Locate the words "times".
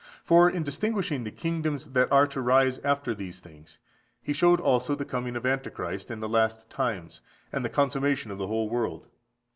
6.71-7.21